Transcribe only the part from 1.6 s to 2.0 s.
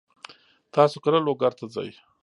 ځئ؟